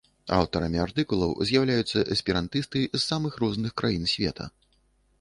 Аўтарамі 0.35 0.79
артыкулаў 0.85 1.35
з'яўляюцца 1.51 2.05
эсперантысты 2.17 2.85
з 2.99 3.05
самых 3.09 3.33
розных 3.47 3.71
краін 3.83 4.13
света. 4.17 4.53